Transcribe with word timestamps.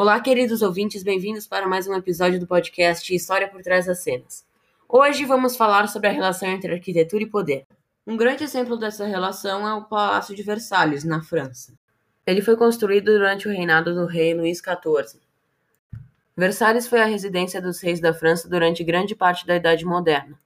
Olá, 0.00 0.20
queridos 0.20 0.62
ouvintes, 0.62 1.02
bem-vindos 1.02 1.44
para 1.44 1.66
mais 1.66 1.88
um 1.88 1.92
episódio 1.92 2.38
do 2.38 2.46
podcast 2.46 3.12
História 3.12 3.48
por 3.48 3.62
Trás 3.62 3.86
das 3.86 3.98
Cenas. 3.98 4.46
Hoje 4.88 5.24
vamos 5.24 5.56
falar 5.56 5.88
sobre 5.88 6.06
a 6.06 6.12
relação 6.12 6.48
entre 6.48 6.72
arquitetura 6.72 7.24
e 7.24 7.26
poder. 7.26 7.66
Um 8.06 8.16
grande 8.16 8.44
exemplo 8.44 8.76
dessa 8.76 9.04
relação 9.04 9.66
é 9.66 9.74
o 9.74 9.86
Palácio 9.86 10.36
de 10.36 10.42
Versalhes, 10.44 11.02
na 11.02 11.20
França. 11.20 11.76
Ele 12.24 12.40
foi 12.40 12.56
construído 12.56 13.06
durante 13.06 13.48
o 13.48 13.50
reinado 13.50 13.92
do 13.92 14.06
rei 14.06 14.34
Luís 14.34 14.58
XIV. 14.58 15.20
Versalhes 16.36 16.86
foi 16.86 17.00
a 17.00 17.06
residência 17.06 17.60
dos 17.60 17.80
reis 17.80 17.98
da 17.98 18.14
França 18.14 18.48
durante 18.48 18.84
grande 18.84 19.16
parte 19.16 19.44
da 19.44 19.56
Idade 19.56 19.84
Moderna, 19.84 20.38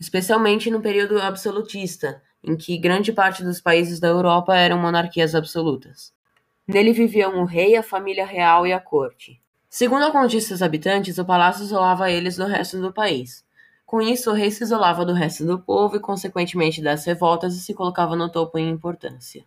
especialmente 0.00 0.68
no 0.68 0.80
período 0.80 1.22
absolutista, 1.22 2.20
em 2.42 2.56
que 2.56 2.76
grande 2.76 3.12
parte 3.12 3.44
dos 3.44 3.60
países 3.60 4.00
da 4.00 4.08
Europa 4.08 4.56
eram 4.56 4.78
monarquias 4.78 5.32
absolutas. 5.36 6.15
Nele 6.68 6.92
viviam 6.92 7.40
o 7.40 7.44
rei, 7.44 7.76
a 7.76 7.82
família 7.82 8.26
real 8.26 8.66
e 8.66 8.72
a 8.72 8.80
corte. 8.80 9.40
Segundo 9.70 10.04
alguns 10.04 10.32
de 10.32 10.40
seus 10.40 10.62
habitantes, 10.62 11.16
o 11.16 11.24
palácio 11.24 11.62
isolava 11.62 12.10
eles 12.10 12.36
do 12.36 12.44
resto 12.44 12.80
do 12.80 12.92
país. 12.92 13.44
Com 13.84 14.02
isso, 14.02 14.30
o 14.32 14.34
rei 14.34 14.50
se 14.50 14.64
isolava 14.64 15.04
do 15.04 15.12
resto 15.12 15.46
do 15.46 15.60
povo 15.60 15.94
e, 15.94 16.00
consequentemente, 16.00 16.82
das 16.82 17.04
revoltas 17.04 17.54
e 17.54 17.60
se 17.60 17.72
colocava 17.72 18.16
no 18.16 18.28
topo 18.28 18.58
em 18.58 18.68
importância. 18.68 19.44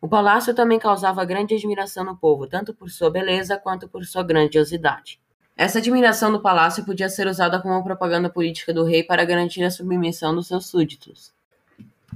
O 0.00 0.06
palácio 0.06 0.54
também 0.54 0.78
causava 0.78 1.24
grande 1.24 1.56
admiração 1.56 2.04
no 2.04 2.16
povo, 2.16 2.46
tanto 2.46 2.72
por 2.72 2.90
sua 2.90 3.10
beleza 3.10 3.58
quanto 3.58 3.88
por 3.88 4.04
sua 4.04 4.22
grandiosidade. 4.22 5.18
Essa 5.56 5.78
admiração 5.78 6.30
do 6.30 6.40
palácio 6.40 6.84
podia 6.84 7.08
ser 7.08 7.26
usada 7.26 7.60
como 7.60 7.82
propaganda 7.82 8.30
política 8.30 8.72
do 8.72 8.84
rei 8.84 9.02
para 9.02 9.24
garantir 9.24 9.64
a 9.64 9.70
submissão 9.70 10.32
dos 10.32 10.46
seus 10.46 10.68
súditos. 10.68 11.34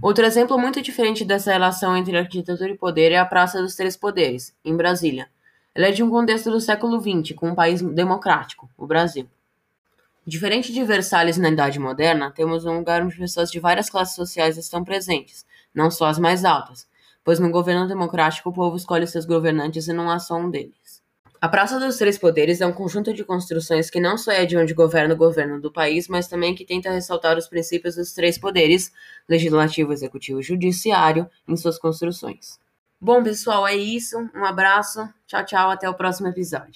Outro 0.02 0.24
exemplo 0.24 0.58
muito 0.58 0.80
diferente 0.80 1.26
dessa 1.26 1.52
relação 1.52 1.94
entre 1.94 2.16
arquitetura 2.16 2.70
e 2.70 2.76
poder 2.76 3.12
é 3.12 3.18
a 3.18 3.24
Praça 3.24 3.60
dos 3.60 3.74
Três 3.74 3.98
Poderes, 3.98 4.56
em 4.64 4.74
Brasília. 4.74 5.28
Ela 5.74 5.88
é 5.88 5.90
de 5.90 6.02
um 6.02 6.08
contexto 6.08 6.50
do 6.50 6.58
século 6.58 6.98
XX, 6.98 7.36
com 7.36 7.50
um 7.50 7.54
país 7.54 7.82
democrático, 7.82 8.70
o 8.78 8.86
Brasil. 8.86 9.28
Diferente 10.26 10.72
de 10.72 10.82
Versalhes 10.84 11.36
na 11.36 11.50
Idade 11.50 11.78
Moderna, 11.78 12.30
temos 12.30 12.64
um 12.64 12.78
lugar 12.78 13.02
onde 13.02 13.14
pessoas 13.14 13.50
de 13.50 13.60
várias 13.60 13.90
classes 13.90 14.14
sociais 14.14 14.56
estão 14.56 14.82
presentes, 14.82 15.44
não 15.74 15.90
só 15.90 16.06
as 16.06 16.18
mais 16.18 16.46
altas, 16.46 16.88
pois 17.22 17.38
no 17.38 17.50
governo 17.50 17.86
democrático 17.86 18.48
o 18.48 18.54
povo 18.54 18.76
escolhe 18.76 19.06
seus 19.06 19.26
governantes 19.26 19.86
e 19.86 19.92
não 19.92 20.10
há 20.10 20.18
só 20.18 20.34
um 20.34 20.50
deles. 20.50 20.99
A 21.42 21.48
Praça 21.48 21.80
dos 21.80 21.96
Três 21.96 22.18
Poderes 22.18 22.60
é 22.60 22.66
um 22.66 22.72
conjunto 22.72 23.14
de 23.14 23.24
construções 23.24 23.88
que 23.88 23.98
não 23.98 24.18
só 24.18 24.30
é 24.30 24.44
de 24.44 24.58
onde 24.58 24.74
governa 24.74 25.14
o 25.14 25.16
governo 25.16 25.58
do 25.58 25.72
país, 25.72 26.06
mas 26.06 26.28
também 26.28 26.54
que 26.54 26.66
tenta 26.66 26.90
ressaltar 26.90 27.38
os 27.38 27.48
princípios 27.48 27.94
dos 27.94 28.12
três 28.12 28.36
poderes, 28.36 28.92
legislativo, 29.26 29.90
executivo 29.90 30.40
e 30.40 30.42
judiciário, 30.42 31.30
em 31.48 31.56
suas 31.56 31.78
construções. 31.78 32.60
Bom, 33.00 33.22
pessoal, 33.22 33.66
é 33.66 33.74
isso. 33.74 34.18
Um 34.34 34.44
abraço. 34.44 35.08
Tchau, 35.26 35.42
tchau. 35.46 35.70
Até 35.70 35.88
o 35.88 35.94
próximo 35.94 36.28
episódio. 36.28 36.68